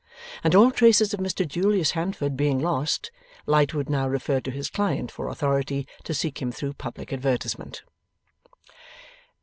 And 0.43 0.55
all 0.55 0.71
traces 0.71 1.13
of 1.13 1.19
Mr 1.19 1.47
Julius 1.47 1.91
Handford 1.91 2.35
being 2.35 2.57
lost, 2.57 3.11
Lightwood 3.45 3.87
now 3.87 4.07
referred 4.07 4.43
to 4.45 4.49
his 4.49 4.67
client 4.67 5.11
for 5.11 5.27
authority 5.27 5.87
to 6.05 6.15
seek 6.15 6.41
him 6.41 6.51
through 6.51 6.73
public 6.73 7.13
advertisement. 7.13 7.83